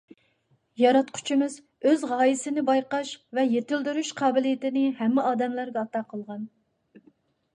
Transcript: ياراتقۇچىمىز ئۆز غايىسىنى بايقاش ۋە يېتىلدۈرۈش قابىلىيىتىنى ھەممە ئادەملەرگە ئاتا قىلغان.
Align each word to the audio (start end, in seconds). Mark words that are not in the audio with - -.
ياراتقۇچىمىز 0.83 1.57
ئۆز 1.89 2.05
غايىسىنى 2.11 2.63
بايقاش 2.69 3.11
ۋە 3.39 3.45
يېتىلدۈرۈش 3.51 4.11
قابىلىيىتىنى 4.21 4.85
ھەممە 5.03 5.27
ئادەملەرگە 5.33 5.83
ئاتا 5.83 6.01
قىلغان. 6.15 6.49